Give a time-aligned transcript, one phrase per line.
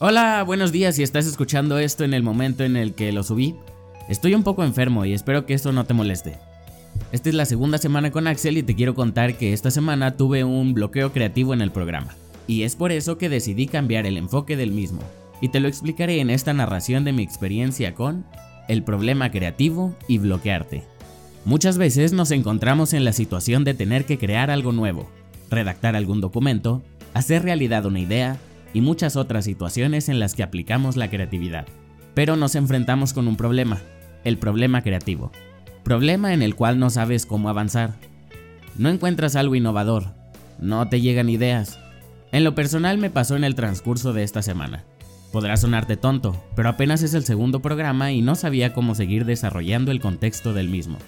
[0.00, 3.56] Hola, buenos días si estás escuchando esto en el momento en el que lo subí.
[4.08, 6.36] Estoy un poco enfermo y espero que esto no te moleste.
[7.10, 10.44] Esta es la segunda semana con Axel y te quiero contar que esta semana tuve
[10.44, 12.14] un bloqueo creativo en el programa.
[12.46, 15.00] Y es por eso que decidí cambiar el enfoque del mismo.
[15.40, 18.24] Y te lo explicaré en esta narración de mi experiencia con
[18.68, 20.84] el problema creativo y bloquearte.
[21.44, 25.10] Muchas veces nos encontramos en la situación de tener que crear algo nuevo,
[25.50, 26.84] redactar algún documento,
[27.14, 28.38] hacer realidad una idea
[28.72, 31.66] y muchas otras situaciones en las que aplicamos la creatividad.
[32.14, 33.80] Pero nos enfrentamos con un problema,
[34.24, 35.32] el problema creativo.
[35.84, 37.94] Problema en el cual no sabes cómo avanzar.
[38.76, 40.14] No encuentras algo innovador,
[40.60, 41.78] no te llegan ideas.
[42.32, 44.84] En lo personal me pasó en el transcurso de esta semana.
[45.32, 49.90] Podrá sonarte tonto, pero apenas es el segundo programa y no sabía cómo seguir desarrollando
[49.92, 50.98] el contexto del mismo.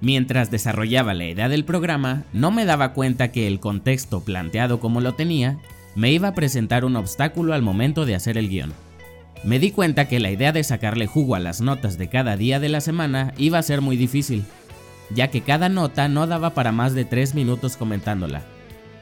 [0.00, 5.00] Mientras desarrollaba la idea del programa, no me daba cuenta que el contexto planteado como
[5.00, 5.58] lo tenía
[5.94, 8.72] me iba a presentar un obstáculo al momento de hacer el guion.
[9.44, 12.60] Me di cuenta que la idea de sacarle jugo a las notas de cada día
[12.60, 14.44] de la semana iba a ser muy difícil,
[15.10, 18.42] ya que cada nota no daba para más de 3 minutos comentándola,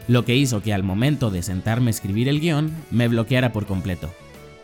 [0.09, 3.67] lo que hizo que al momento de sentarme a escribir el guion me bloqueara por
[3.67, 4.13] completo.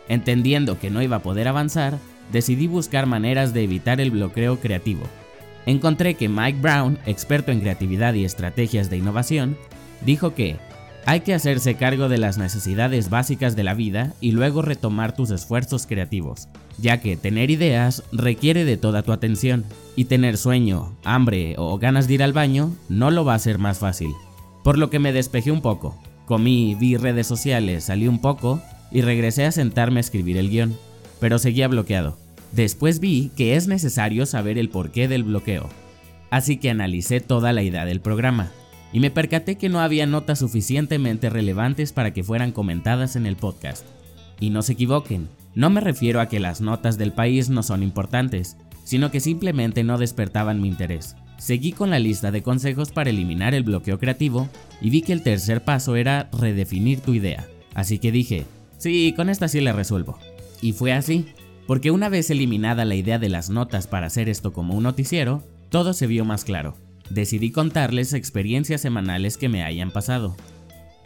[0.09, 1.97] Entendiendo que no iba a poder avanzar,
[2.31, 5.03] decidí buscar maneras de evitar el bloqueo creativo.
[5.65, 9.57] Encontré que Mike Brown, experto en creatividad y estrategias de innovación,
[10.01, 10.57] dijo que
[11.09, 15.31] hay que hacerse cargo de las necesidades básicas de la vida y luego retomar tus
[15.31, 21.55] esfuerzos creativos, ya que tener ideas requiere de toda tu atención, y tener sueño, hambre
[21.57, 24.11] o ganas de ir al baño no lo va a hacer más fácil.
[24.63, 29.01] Por lo que me despejé un poco, comí, vi redes sociales, salí un poco y
[29.01, 30.77] regresé a sentarme a escribir el guion,
[31.19, 32.19] pero seguía bloqueado.
[32.51, 35.69] Después vi que es necesario saber el porqué del bloqueo,
[36.29, 38.51] así que analicé toda la idea del programa
[38.91, 43.35] y me percaté que no había notas suficientemente relevantes para que fueran comentadas en el
[43.35, 43.85] podcast.
[44.39, 47.83] Y no se equivoquen, no me refiero a que las notas del país no son
[47.83, 51.15] importantes, sino que simplemente no despertaban mi interés.
[51.37, 54.49] Seguí con la lista de consejos para eliminar el bloqueo creativo
[54.81, 57.47] y vi que el tercer paso era redefinir tu idea.
[57.75, 58.45] Así que dije,
[58.77, 60.17] sí, con esta sí la resuelvo.
[60.61, 61.27] Y fue así,
[61.67, 65.43] porque una vez eliminada la idea de las notas para hacer esto como un noticiero,
[65.69, 66.75] todo se vio más claro
[67.09, 70.35] decidí contarles experiencias semanales que me hayan pasado,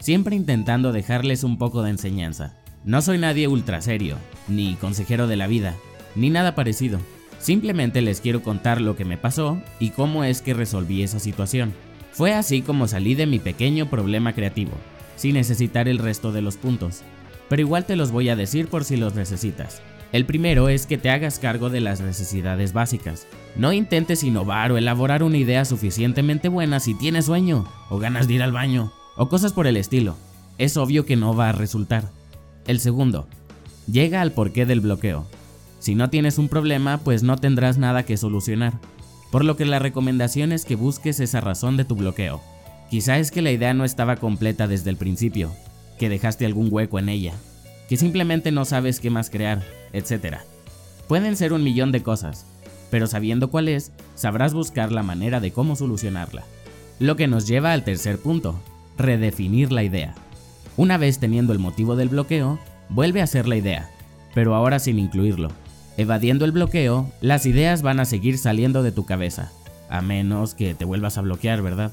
[0.00, 2.56] siempre intentando dejarles un poco de enseñanza.
[2.84, 5.74] No soy nadie ultra serio, ni consejero de la vida,
[6.14, 7.00] ni nada parecido.
[7.38, 11.72] Simplemente les quiero contar lo que me pasó y cómo es que resolví esa situación.
[12.12, 14.72] Fue así como salí de mi pequeño problema creativo,
[15.16, 17.02] sin necesitar el resto de los puntos.
[17.48, 19.82] Pero igual te los voy a decir por si los necesitas.
[20.14, 23.26] El primero es que te hagas cargo de las necesidades básicas.
[23.56, 28.34] No intentes innovar o elaborar una idea suficientemente buena si tienes sueño, o ganas de
[28.34, 30.16] ir al baño, o cosas por el estilo.
[30.56, 32.12] Es obvio que no va a resultar.
[32.68, 33.26] El segundo,
[33.90, 35.26] llega al porqué del bloqueo.
[35.80, 38.74] Si no tienes un problema, pues no tendrás nada que solucionar.
[39.32, 42.40] Por lo que la recomendación es que busques esa razón de tu bloqueo.
[42.88, 45.50] Quizá es que la idea no estaba completa desde el principio,
[45.98, 47.34] que dejaste algún hueco en ella,
[47.88, 49.62] que simplemente no sabes qué más crear,
[49.92, 50.38] etc.
[51.08, 52.46] Pueden ser un millón de cosas,
[52.90, 56.44] pero sabiendo cuál es, sabrás buscar la manera de cómo solucionarla.
[56.98, 58.60] Lo que nos lleva al tercer punto,
[58.96, 60.14] redefinir la idea.
[60.76, 62.58] Una vez teniendo el motivo del bloqueo,
[62.88, 63.90] vuelve a ser la idea,
[64.34, 65.50] pero ahora sin incluirlo.
[65.96, 69.52] Evadiendo el bloqueo, las ideas van a seguir saliendo de tu cabeza,
[69.88, 71.92] a menos que te vuelvas a bloquear, ¿verdad?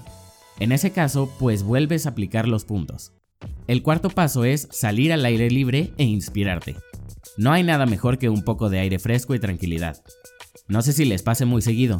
[0.60, 3.14] En ese caso, pues vuelves a aplicar los puntos.
[3.68, 6.76] El cuarto paso es salir al aire libre e inspirarte.
[7.38, 10.02] No hay nada mejor que un poco de aire fresco y tranquilidad.
[10.68, 11.98] No sé si les pase muy seguido,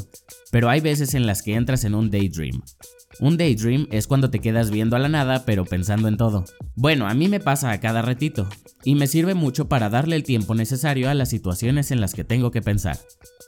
[0.52, 2.62] pero hay veces en las que entras en un daydream.
[3.20, 6.46] Un daydream es cuando te quedas viendo a la nada pero pensando en todo.
[6.76, 8.48] Bueno, a mí me pasa a cada ratito,
[8.84, 12.24] y me sirve mucho para darle el tiempo necesario a las situaciones en las que
[12.24, 12.98] tengo que pensar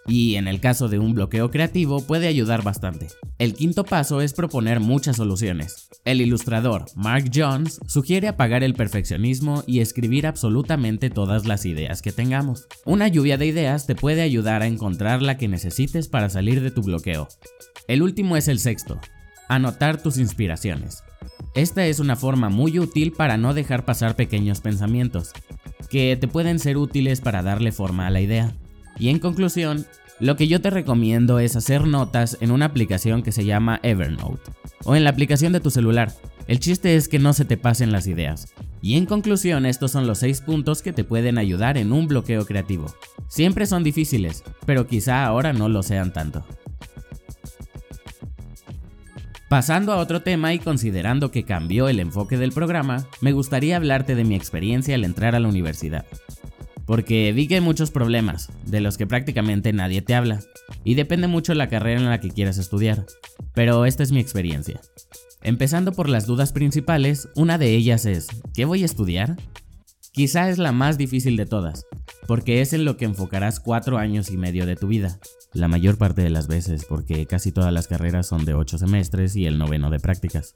[0.07, 3.07] y en el caso de un bloqueo creativo puede ayudar bastante.
[3.40, 5.90] El quinto paso es proponer muchas soluciones.
[6.06, 12.12] El ilustrador Mark Jones sugiere apagar el perfeccionismo y escribir absolutamente todas las ideas que
[12.12, 12.68] tengamos.
[12.86, 16.71] Una lluvia de ideas te puede ayudar a encontrar la que necesites para salir de
[16.71, 17.27] tu bloqueo.
[17.88, 19.00] El último es el sexto,
[19.56, 21.04] anotar tus inspiraciones.
[21.56, 25.32] Esta es una forma muy útil para no dejar pasar pequeños pensamientos,
[25.90, 28.54] que te pueden ser útiles para darle forma a la idea.
[28.98, 29.86] Y en conclusión,
[30.20, 34.52] lo que yo te recomiendo es hacer notas en una aplicación que se llama Evernote
[34.84, 36.12] o en la aplicación de tu celular.
[36.48, 38.54] El chiste es que no se te pasen las ideas.
[38.82, 42.46] Y en conclusión, estos son los 6 puntos que te pueden ayudar en un bloqueo
[42.46, 42.94] creativo.
[43.28, 46.46] Siempre son difíciles, pero quizá ahora no lo sean tanto.
[49.54, 54.16] Pasando a otro tema y considerando que cambió el enfoque del programa, me gustaría hablarte
[54.16, 56.08] de mi experiencia al entrar a la universidad.
[56.88, 60.40] Porque vi que hay muchos problemas, de los que prácticamente nadie te habla,
[60.84, 63.06] y depende mucho la carrera en la que quieras estudiar,
[63.54, 64.82] pero esta es mi experiencia.
[65.44, 69.38] Empezando por las dudas principales, una de ellas es, ¿qué voy a estudiar?
[70.13, 71.88] Quizá es la más difícil de todas,
[72.27, 75.18] porque es en lo que enfocarás cuatro años y medio de tu vida,
[75.54, 79.36] la mayor parte de las veces, porque casi todas las carreras son de ocho semestres
[79.36, 80.54] y el noveno de prácticas.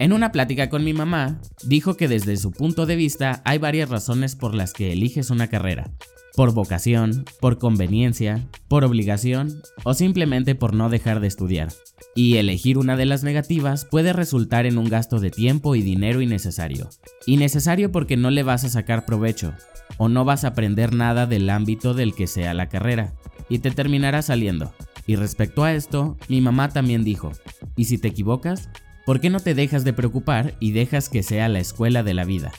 [0.00, 3.90] En una plática con mi mamá, dijo que desde su punto de vista hay varias
[3.90, 5.92] razones por las que eliges una carrera.
[6.36, 11.68] Por vocación, por conveniencia, por obligación o simplemente por no dejar de estudiar.
[12.14, 16.20] Y elegir una de las negativas puede resultar en un gasto de tiempo y dinero
[16.20, 16.88] innecesario.
[17.26, 19.54] Innecesario porque no le vas a sacar provecho,
[19.98, 23.14] o no vas a aprender nada del ámbito del que sea la carrera,
[23.48, 24.72] y te terminará saliendo.
[25.06, 27.32] Y respecto a esto, mi mamá también dijo,
[27.76, 28.70] ¿y si te equivocas?
[29.06, 32.24] ¿Por qué no te dejas de preocupar y dejas que sea la escuela de la
[32.24, 32.52] vida?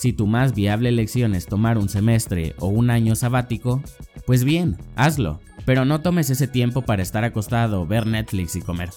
[0.00, 3.82] Si tu más viable elección es tomar un semestre o un año sabático,
[4.24, 8.88] pues bien, hazlo, pero no tomes ese tiempo para estar acostado, ver Netflix y comer,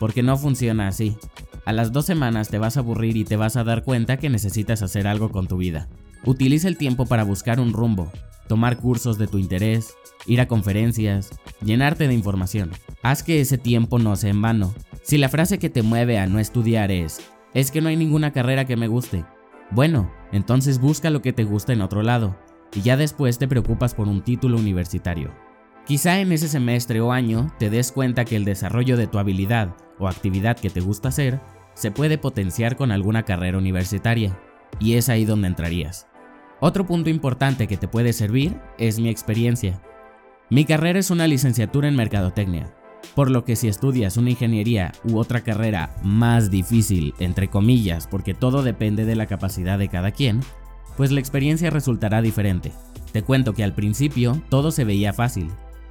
[0.00, 1.14] porque no funciona así.
[1.66, 4.30] A las dos semanas te vas a aburrir y te vas a dar cuenta que
[4.30, 5.90] necesitas hacer algo con tu vida.
[6.24, 8.10] Utiliza el tiempo para buscar un rumbo,
[8.48, 9.92] tomar cursos de tu interés,
[10.24, 12.70] ir a conferencias, llenarte de información.
[13.02, 14.74] Haz que ese tiempo no sea en vano.
[15.02, 17.20] Si la frase que te mueve a no estudiar es,
[17.52, 19.26] es que no hay ninguna carrera que me guste,
[19.70, 22.36] bueno, entonces busca lo que te gusta en otro lado,
[22.74, 25.32] y ya después te preocupas por un título universitario.
[25.86, 29.76] Quizá en ese semestre o año te des cuenta que el desarrollo de tu habilidad
[29.98, 31.40] o actividad que te gusta hacer
[31.74, 34.38] se puede potenciar con alguna carrera universitaria,
[34.78, 36.08] y es ahí donde entrarías.
[36.60, 39.80] Otro punto importante que te puede servir es mi experiencia.
[40.48, 42.74] Mi carrera es una licenciatura en Mercadotecnia,
[43.14, 48.34] por lo que si estudias una ingeniería u otra carrera más difícil, entre comillas, porque
[48.34, 50.40] todo depende de la capacidad de cada quien,
[50.96, 52.72] pues la experiencia resultará diferente.
[53.12, 55.50] Te cuento que al principio todo se veía fácil.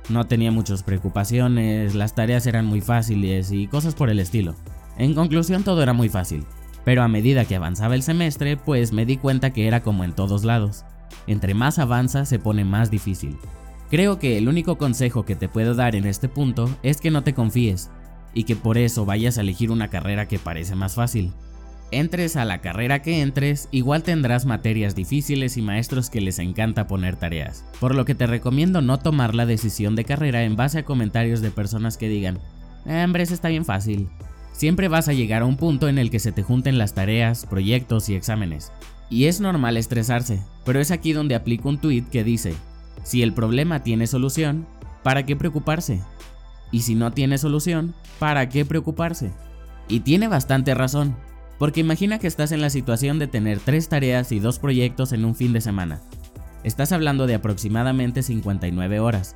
[0.10, 4.56] No tenía muchas preocupaciones, las tareas eran muy fáciles y cosas por el estilo.
[4.98, 6.46] En conclusión todo era muy fácil.
[6.84, 10.14] Pero a medida que avanzaba el semestre, pues me di cuenta que era como en
[10.14, 10.86] todos lados.
[11.26, 13.38] Entre más avanza se pone más difícil.
[13.90, 17.24] Creo que el único consejo que te puedo dar en este punto es que no
[17.24, 17.90] te confíes
[18.34, 21.32] y que por eso vayas a elegir una carrera que parece más fácil.
[21.92, 26.88] Entres a la carrera que entres, igual tendrás materias difíciles y maestros que les encanta
[26.88, 30.80] poner tareas, por lo que te recomiendo no tomar la decisión de carrera en base
[30.80, 32.40] a comentarios de personas que digan,
[32.88, 34.10] eh, hombre, está bien fácil,
[34.56, 37.46] Siempre vas a llegar a un punto en el que se te junten las tareas,
[37.46, 38.72] proyectos y exámenes.
[39.10, 42.56] Y es normal estresarse, pero es aquí donde aplico un tweet que dice,
[43.06, 44.66] si el problema tiene solución,
[45.04, 46.02] ¿para qué preocuparse?
[46.72, 49.32] Y si no tiene solución, ¿para qué preocuparse?
[49.88, 51.16] Y tiene bastante razón,
[51.60, 55.24] porque imagina que estás en la situación de tener tres tareas y dos proyectos en
[55.24, 56.02] un fin de semana.
[56.64, 59.36] Estás hablando de aproximadamente 59 horas.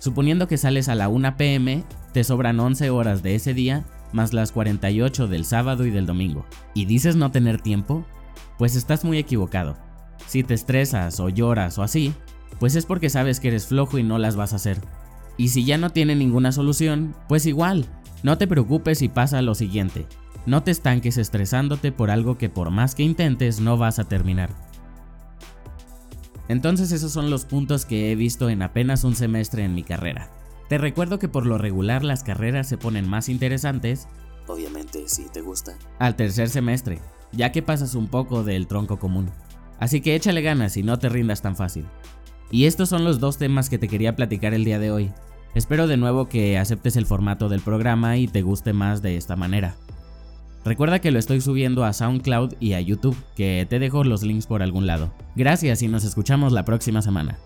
[0.00, 4.32] Suponiendo que sales a la 1 pm, te sobran 11 horas de ese día más
[4.32, 6.44] las 48 del sábado y del domingo,
[6.74, 8.04] y dices no tener tiempo,
[8.58, 9.76] pues estás muy equivocado.
[10.26, 12.12] Si te estresas o lloras o así,
[12.58, 14.78] pues es porque sabes que eres flojo y no las vas a hacer.
[15.36, 17.86] Y si ya no tiene ninguna solución, pues igual,
[18.22, 20.06] no te preocupes y pasa a lo siguiente.
[20.46, 24.50] No te estanques estresándote por algo que por más que intentes no vas a terminar.
[26.48, 30.30] Entonces esos son los puntos que he visto en apenas un semestre en mi carrera.
[30.68, 34.08] Te recuerdo que por lo regular las carreras se ponen más interesantes,
[34.46, 37.00] obviamente si te gusta, al tercer semestre,
[37.32, 39.30] ya que pasas un poco del tronco común.
[39.78, 41.86] Así que échale ganas y no te rindas tan fácil.
[42.50, 45.10] Y estos son los dos temas que te quería platicar el día de hoy.
[45.54, 49.36] Espero de nuevo que aceptes el formato del programa y te guste más de esta
[49.36, 49.74] manera.
[50.64, 54.46] Recuerda que lo estoy subiendo a SoundCloud y a YouTube, que te dejo los links
[54.46, 55.12] por algún lado.
[55.36, 57.38] Gracias y nos escuchamos la próxima semana.